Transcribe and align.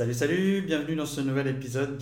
Salut, 0.00 0.14
salut, 0.14 0.62
bienvenue 0.62 0.96
dans 0.96 1.04
ce 1.04 1.20
nouvel 1.20 1.46
épisode 1.46 1.98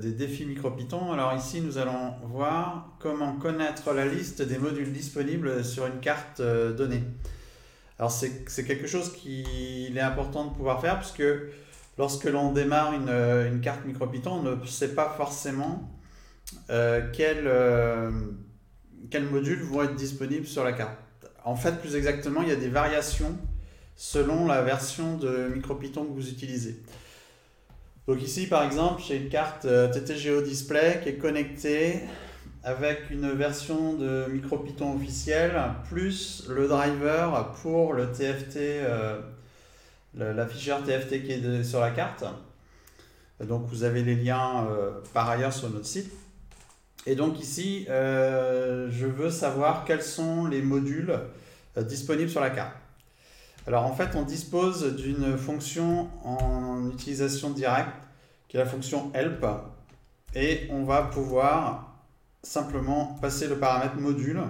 des 0.00 0.12
défis 0.12 0.46
MicroPython. 0.46 1.12
Alors 1.12 1.34
ici, 1.34 1.60
nous 1.60 1.76
allons 1.76 2.14
voir 2.24 2.96
comment 2.98 3.36
connaître 3.36 3.92
la 3.92 4.06
liste 4.06 4.40
des 4.40 4.56
modules 4.56 4.90
disponibles 4.90 5.62
sur 5.62 5.84
une 5.84 6.00
carte 6.00 6.40
euh, 6.40 6.72
donnée. 6.72 7.02
Alors 7.98 8.10
c'est 8.10 8.64
quelque 8.66 8.86
chose 8.86 9.12
qu'il 9.12 9.98
est 9.98 10.00
important 10.00 10.46
de 10.46 10.54
pouvoir 10.54 10.80
faire 10.80 10.98
puisque 10.98 11.24
lorsque 11.98 12.24
l'on 12.24 12.52
démarre 12.52 12.94
une, 12.94 13.10
euh, 13.10 13.52
une, 13.52 13.60
carte 13.60 13.84
MicroPython, 13.84 14.30
on 14.30 14.42
ne 14.42 14.64
sait 14.64 14.94
pas 14.94 15.12
forcément 15.14 15.90
euh, 16.70 17.02
quels 17.12 17.44
modules 19.24 19.62
vont 19.62 19.82
être 19.82 19.94
disponibles 19.94 20.46
sur 20.46 20.64
la 20.64 20.72
carte. 20.72 20.96
En 21.44 21.54
fait, 21.54 21.82
plus 21.82 21.96
exactement, 21.96 22.40
il 22.40 22.48
y 22.48 22.52
a 22.52 22.56
des 22.56 22.70
variations 22.70 23.36
selon 23.94 24.46
la 24.46 24.62
version 24.62 25.18
de 25.18 25.48
MicroPython 25.54 26.06
que 26.06 26.12
vous 26.14 26.30
utilisez. 26.30 26.82
Donc 28.06 28.22
ici, 28.22 28.46
par 28.46 28.62
exemple, 28.62 29.02
j'ai 29.06 29.16
une 29.16 29.28
carte 29.28 29.64
euh, 29.64 29.92
TTGO 29.92 30.40
Display 30.40 31.00
qui 31.02 31.08
est 31.08 31.18
connectée 31.18 32.00
avec 32.62 33.10
une 33.10 33.30
version 33.32 33.94
de 33.94 34.26
MicroPython 34.30 34.94
officielle, 34.94 35.60
plus 35.88 36.44
le 36.48 36.68
driver 36.68 37.52
pour 37.62 37.94
le 37.94 38.10
TFT, 38.10 38.56
euh, 38.56 39.20
l'afficheur 40.14 40.82
TFT 40.84 41.24
qui 41.24 41.32
est 41.32 41.64
sur 41.64 41.80
la 41.80 41.90
carte. 41.90 42.24
Donc 43.44 43.66
vous 43.66 43.82
avez 43.82 44.02
les 44.02 44.16
liens 44.16 44.66
euh, 44.66 44.90
par 45.12 45.28
ailleurs 45.28 45.52
sur 45.52 45.70
notre 45.70 45.86
site. 45.86 46.12
Et 47.06 47.14
donc 47.14 47.40
ici, 47.40 47.86
je 47.88 49.06
veux 49.06 49.30
savoir 49.30 49.84
quels 49.84 50.02
sont 50.02 50.46
les 50.46 50.60
modules 50.60 51.16
disponibles 51.76 52.30
sur 52.30 52.40
la 52.40 52.50
carte. 52.50 52.74
Alors 53.66 53.84
en 53.84 53.92
fait, 53.92 54.14
on 54.14 54.22
dispose 54.22 54.94
d'une 54.96 55.36
fonction 55.36 56.08
en 56.24 56.88
utilisation 56.92 57.50
directe 57.50 57.90
qui 58.48 58.56
est 58.56 58.60
la 58.60 58.66
fonction 58.66 59.10
help 59.12 59.44
et 60.34 60.68
on 60.70 60.84
va 60.84 61.02
pouvoir 61.02 61.96
simplement 62.42 63.16
passer 63.20 63.48
le 63.48 63.56
paramètre 63.56 63.96
module 63.96 64.40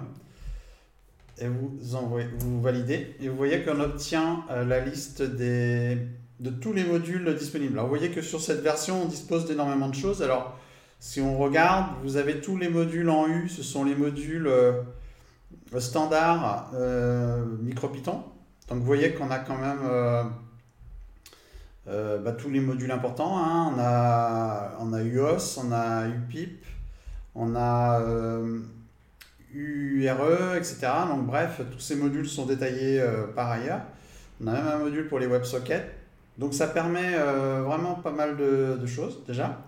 et 1.38 1.48
vous, 1.48 1.94
envoyez, 1.94 2.28
validez 2.60 3.16
et 3.20 3.28
vous 3.28 3.36
voyez 3.36 3.62
qu'on 3.62 3.80
obtient 3.80 4.44
euh, 4.50 4.64
la 4.64 4.80
liste 4.80 5.22
de 5.22 6.50
tous 6.60 6.72
les 6.72 6.84
modules 6.84 7.34
disponibles. 7.36 7.74
Alors 7.74 7.86
vous 7.86 7.96
voyez 7.96 8.10
que 8.10 8.22
sur 8.22 8.40
cette 8.40 8.60
version, 8.60 9.02
on 9.02 9.06
dispose 9.06 9.46
d'énormément 9.46 9.88
de 9.88 9.94
choses. 9.94 10.22
Alors 10.22 10.58
si 10.98 11.20
on 11.20 11.38
regarde, 11.38 11.86
vous 12.02 12.16
avez 12.16 12.40
tous 12.40 12.56
les 12.56 12.68
modules 12.68 13.08
en 13.08 13.26
U, 13.28 13.48
ce 13.48 13.62
sont 13.62 13.84
les 13.84 13.94
modules 13.94 14.46
euh, 14.46 14.82
standard 15.78 16.70
euh, 16.74 17.44
MicroPython. 17.62 18.22
Donc 18.68 18.78
vous 18.78 18.84
voyez 18.84 19.12
qu'on 19.12 19.30
a 19.30 19.38
quand 19.38 19.56
même 19.56 19.80
euh, 19.84 20.24
euh, 21.88 22.18
bah, 22.18 22.32
tous 22.32 22.50
les 22.50 22.60
modules 22.60 22.90
importants. 22.90 23.38
Hein. 23.38 23.72
On, 23.74 23.80
a, 23.80 24.72
on 24.80 24.98
UOS, 24.98 25.60
on 25.64 25.72
a 25.72 26.08
UPIP, 26.08 26.64
on 27.34 27.54
a 27.54 28.00
URE, 29.54 30.20
euh, 30.20 30.56
etc. 30.56 30.88
Donc 31.08 31.26
bref, 31.26 31.60
tous 31.70 31.80
ces 31.80 31.96
modules 31.96 32.28
sont 32.28 32.46
détaillés 32.46 33.04
par 33.34 33.52
ailleurs. 33.52 33.82
On 34.42 34.48
a 34.48 34.52
même 34.52 34.66
un 34.66 34.78
module 34.78 35.06
pour 35.08 35.18
les 35.18 35.26
WebSockets. 35.26 35.92
Donc 36.36 36.52
ça 36.52 36.66
permet 36.66 37.16
vraiment 37.16 37.94
pas 37.94 38.10
mal 38.10 38.36
de 38.36 38.86
choses 38.86 39.24
déjà. 39.26 39.58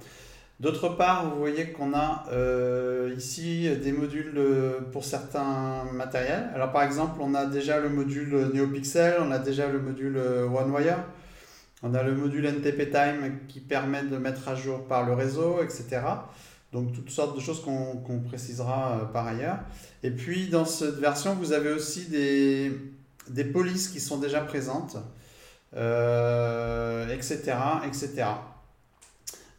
D'autre 0.60 0.88
part, 0.88 1.30
vous 1.30 1.38
voyez 1.38 1.70
qu'on 1.70 1.94
a 1.94 2.24
euh, 2.32 3.14
ici 3.16 3.70
des 3.76 3.92
modules 3.92 4.42
pour 4.90 5.04
certains 5.04 5.84
matériels. 5.92 6.50
Alors 6.52 6.72
par 6.72 6.82
exemple, 6.82 7.20
on 7.20 7.32
a 7.34 7.46
déjà 7.46 7.78
le 7.78 7.88
module 7.88 8.50
NeoPixel, 8.52 9.18
on 9.20 9.30
a 9.30 9.38
déjà 9.38 9.68
le 9.68 9.78
module 9.78 10.16
euh, 10.16 10.48
OneWire, 10.48 10.98
on 11.84 11.94
a 11.94 12.02
le 12.02 12.12
module 12.12 12.44
NTP 12.44 12.90
Time 12.90 13.38
qui 13.46 13.60
permet 13.60 14.02
de 14.02 14.16
mettre 14.16 14.48
à 14.48 14.56
jour 14.56 14.84
par 14.88 15.06
le 15.06 15.12
réseau, 15.12 15.62
etc. 15.62 16.00
Donc 16.72 16.92
toutes 16.92 17.10
sortes 17.10 17.36
de 17.36 17.40
choses 17.40 17.62
qu'on 17.62 18.18
précisera 18.18 18.98
euh, 18.98 19.04
par 19.04 19.28
ailleurs. 19.28 19.58
Et 20.02 20.10
puis 20.10 20.48
dans 20.48 20.64
cette 20.64 20.96
version, 20.96 21.34
vous 21.34 21.52
avez 21.52 21.70
aussi 21.70 22.06
des, 22.06 22.72
des 23.28 23.44
polices 23.44 23.86
qui 23.86 24.00
sont 24.00 24.18
déjà 24.18 24.40
présentes, 24.40 24.96
etc., 25.72 27.54
etc. 27.86 28.24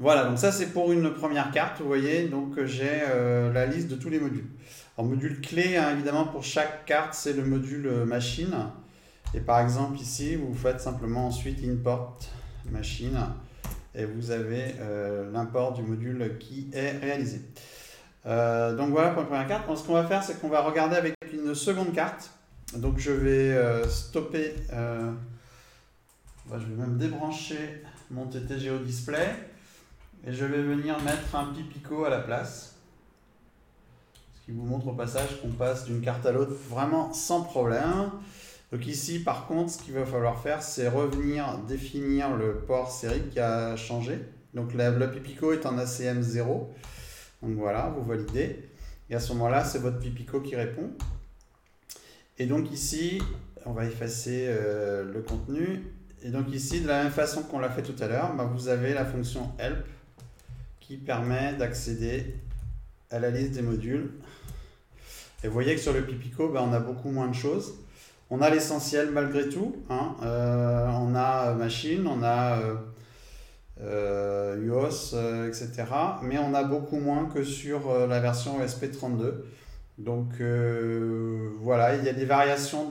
Voilà, 0.02 0.24
donc 0.24 0.38
ça 0.38 0.54
c'est 0.54 0.68
pour 0.68 0.94
une 0.94 1.14
première 1.14 1.52
carte, 1.52 1.82
vous 1.82 1.88
voyez, 1.88 2.30
donc 2.30 2.58
euh, 2.58 2.66
j'ai 2.66 3.02
euh, 3.10 3.52
la 3.52 3.66
liste 3.66 3.90
de 3.90 3.96
tous 3.96 4.08
les 4.08 4.22
modules. 4.22 4.48
Alors 4.98 5.10
module 5.10 5.42
clé, 5.42 5.76
hein, 5.76 5.92
évidemment 5.92 6.24
pour 6.24 6.42
chaque 6.42 6.86
carte 6.86 7.14
c'est 7.14 7.34
le 7.34 7.44
module 7.44 7.86
euh, 7.86 8.06
machine. 8.06 8.56
Et 9.34 9.42
par 9.42 9.60
exemple 9.60 10.00
ici, 10.00 10.38
vous 10.38 10.54
faites 10.54 10.80
simplement 10.80 11.28
ensuite 11.28 11.60
import 11.68 12.18
machine 12.72 13.20
et 13.94 14.06
vous 14.06 14.32
avez 14.32 14.76
l'import 15.32 15.74
du 15.74 15.84
module 15.84 16.38
qui 16.40 16.68
est 16.74 16.98
réalisé. 16.98 17.42
donc 18.26 18.90
voilà 18.90 19.10
pour 19.10 19.22
la 19.22 19.28
première 19.28 19.48
carte. 19.48 19.78
ce 19.78 19.84
qu'on 19.84 19.94
va 19.94 20.06
faire, 20.06 20.24
c'est 20.24 20.40
qu'on 20.40 20.50
va 20.50 20.62
regarder 20.62 20.96
avec 20.96 21.16
une 21.32 21.54
seconde 21.54 21.94
carte. 21.94 22.32
Donc 22.76 22.98
je 22.98 23.12
vais 23.12 23.88
stopper, 23.88 24.56
je 24.72 26.58
vais 26.58 26.76
même 26.76 26.98
débrancher 26.98 27.84
mon 28.10 28.26
TTGO 28.26 28.80
display. 28.80 29.28
Et 30.28 30.34
je 30.34 30.46
vais 30.46 30.62
venir 30.62 31.00
mettre 31.02 31.36
un 31.36 31.54
pipico 31.54 32.04
à 32.04 32.10
la 32.10 32.20
place. 32.20 32.76
Ce 34.34 34.46
qui 34.46 34.52
vous 34.52 34.66
montre 34.66 34.88
au 34.88 34.94
passage 34.94 35.42
qu'on 35.42 35.52
passe 35.52 35.86
d'une 35.86 36.02
carte 36.02 36.26
à 36.26 36.32
l'autre 36.32 36.54
vraiment 36.70 37.14
sans 37.14 37.42
problème. 37.42 38.12
Donc 38.72 38.86
ici, 38.86 39.20
par 39.20 39.48
contre, 39.48 39.72
ce 39.72 39.82
qu'il 39.82 39.94
va 39.94 40.06
falloir 40.06 40.40
faire, 40.42 40.62
c'est 40.62 40.90
revenir 40.90 41.58
définir 41.68 42.36
le 42.36 42.58
port 42.58 42.92
série 42.92 43.22
qui 43.30 43.40
a 43.40 43.76
changé. 43.76 44.20
Donc 44.54 44.74
le 44.74 45.12
pipico 45.12 45.54
est 45.54 45.66
en 45.66 45.78
ACM 45.78 46.22
0. 46.22 46.74
Donc 47.42 47.56
voilà, 47.56 47.94
vous 47.96 48.04
validez. 48.04 48.70
Et 49.10 49.16
à 49.16 49.20
ce 49.20 49.34
moment-là, 49.34 49.64
c'est 49.64 49.80
votre 49.80 50.00
pipico 50.00 50.42
qui 50.42 50.56
répond. 50.56 50.92
Et 52.38 52.46
donc 52.46 52.72
ici, 52.72 53.22
on 53.66 53.72
va 53.72 53.86
effacer 53.86 54.48
euh, 54.50 55.12
le 55.12 55.22
contenu. 55.22 55.84
Et 56.22 56.30
donc 56.30 56.52
ici, 56.52 56.82
de 56.82 56.88
la 56.88 57.04
même 57.04 57.12
façon 57.12 57.44
qu'on 57.44 57.60
l'a 57.60 57.70
fait 57.70 57.82
tout 57.82 57.96
à 58.02 58.08
l'heure, 58.08 58.36
bah, 58.36 58.44
vous 58.44 58.68
avez 58.68 58.94
la 58.94 59.06
fonction 59.06 59.52
help 59.58 59.86
permet 60.98 61.54
d'accéder 61.54 62.36
à 63.12 63.20
la 63.20 63.30
liste 63.30 63.52
des 63.52 63.62
modules. 63.62 64.12
Et 65.44 65.48
vous 65.48 65.54
voyez 65.54 65.76
que 65.76 65.82
sur 65.82 65.94
le 65.94 66.02
Pipico, 66.02 66.50
ben, 66.50 66.62
on 66.62 66.74
a 66.74 66.80
beaucoup 66.80 67.10
moins 67.10 67.28
de 67.28 67.36
choses. 67.36 67.76
On 68.30 68.42
a 68.42 68.50
l'essentiel 68.50 69.10
malgré 69.12 69.50
tout. 69.50 69.76
Hein. 69.90 70.16
Euh, 70.24 70.88
on 70.88 71.16
a 71.16 71.54
machine, 71.54 72.06
on 72.06 72.22
a 72.22 72.60
euh, 73.82 74.62
UOS, 74.62 75.14
euh, 75.14 75.48
etc. 75.48 75.86
Mais 76.22 76.38
on 76.38 76.54
a 76.54 76.64
beaucoup 76.64 77.00
moins 77.00 77.26
que 77.26 77.44
sur 77.44 78.08
la 78.08 78.20
version 78.20 78.60
ESP32. 78.60 79.34
Donc 79.98 80.42
voilà, 81.62 81.96
il 81.96 82.06
y 82.06 82.10
a 82.10 82.14
des 82.14 82.26
variations 82.26 82.90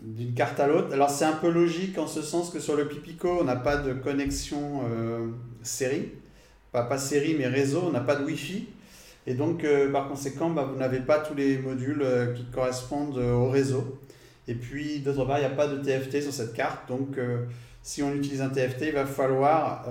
d'une 0.00 0.34
carte 0.34 0.60
à 0.60 0.66
l'autre. 0.66 0.92
Alors 0.92 1.10
c'est 1.10 1.24
un 1.24 1.32
peu 1.32 1.50
logique 1.50 1.98
en 1.98 2.06
ce 2.06 2.22
sens 2.22 2.50
que 2.50 2.60
sur 2.60 2.76
le 2.76 2.86
Pipico, 2.86 3.38
on 3.40 3.44
n'a 3.44 3.56
pas 3.56 3.76
de 3.76 3.92
connexion 3.92 4.82
série 5.62 6.12
pas, 6.72 6.98
série 6.98 7.34
mais 7.38 7.46
réseau, 7.46 7.82
on 7.86 7.90
n'a 7.90 8.00
pas 8.00 8.16
de 8.16 8.24
Wi-Fi. 8.24 8.68
Et 9.26 9.34
donc, 9.34 9.62
euh, 9.62 9.92
par 9.92 10.08
conséquent, 10.08 10.48
bah, 10.48 10.66
vous 10.70 10.78
n'avez 10.78 11.00
pas 11.00 11.18
tous 11.18 11.34
les 11.34 11.58
modules 11.58 12.00
euh, 12.00 12.32
qui 12.32 12.44
correspondent 12.46 13.18
euh, 13.18 13.34
au 13.34 13.50
réseau. 13.50 13.98
Et 14.46 14.54
puis, 14.54 15.00
d'autre 15.00 15.26
part, 15.26 15.36
il 15.36 15.40
n'y 15.40 15.46
a 15.46 15.54
pas 15.54 15.66
de 15.66 15.76
TFT 15.76 16.22
sur 16.22 16.32
cette 16.32 16.54
carte. 16.54 16.88
Donc, 16.88 17.18
si 17.82 18.02
on 18.02 18.14
utilise 18.14 18.40
un 18.40 18.48
TFT, 18.48 18.86
il 18.86 18.92
va 18.92 19.04
falloir 19.04 19.84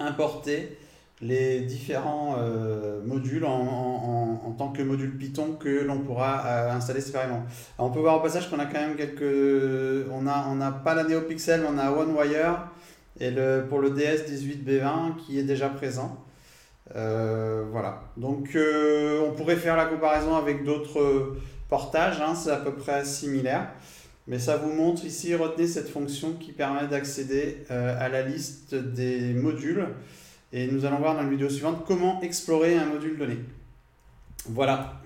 importer 0.00 0.76
les 1.22 1.60
différents 1.60 2.36
modules 3.06 3.44
en, 3.44 4.52
tant 4.58 4.72
que 4.72 4.82
module 4.82 5.16
Python 5.16 5.52
que 5.60 5.84
l'on 5.84 6.00
pourra 6.00 6.72
installer 6.72 7.00
séparément. 7.00 7.44
on 7.78 7.90
peut 7.90 8.00
voir 8.00 8.16
au 8.16 8.20
passage 8.20 8.50
qu'on 8.50 8.58
a 8.58 8.66
quand 8.66 8.80
même 8.80 8.96
quelques... 8.96 10.08
On 10.10 10.22
n'a 10.22 10.46
on 10.48 10.60
a 10.60 10.72
pas 10.72 10.96
la 10.96 11.04
NeoPixel, 11.04 11.64
on 11.68 11.78
a 11.78 11.92
OneWire 11.92 12.69
et 13.18 13.30
le, 13.30 13.66
pour 13.68 13.80
le 13.80 13.90
DS18B20 13.90 15.16
qui 15.16 15.38
est 15.38 15.42
déjà 15.42 15.68
présent. 15.68 16.24
Euh, 16.96 17.64
voilà. 17.70 18.02
Donc 18.16 18.54
euh, 18.54 19.20
on 19.28 19.32
pourrait 19.32 19.56
faire 19.56 19.76
la 19.76 19.86
comparaison 19.86 20.36
avec 20.36 20.64
d'autres 20.64 21.36
portages, 21.68 22.20
hein, 22.20 22.34
c'est 22.34 22.50
à 22.50 22.56
peu 22.56 22.74
près 22.74 23.04
similaire. 23.04 23.68
Mais 24.26 24.38
ça 24.38 24.56
vous 24.56 24.72
montre 24.72 25.04
ici, 25.04 25.34
retenez 25.34 25.66
cette 25.66 25.88
fonction 25.88 26.34
qui 26.34 26.52
permet 26.52 26.86
d'accéder 26.86 27.64
euh, 27.70 27.96
à 27.98 28.08
la 28.08 28.22
liste 28.22 28.74
des 28.74 29.32
modules. 29.32 29.88
Et 30.52 30.66
nous 30.66 30.84
allons 30.84 30.98
voir 30.98 31.14
dans 31.14 31.22
la 31.22 31.28
vidéo 31.28 31.48
suivante 31.48 31.84
comment 31.86 32.20
explorer 32.22 32.76
un 32.76 32.86
module 32.86 33.18
donné. 33.18 33.38
Voilà. 34.46 34.99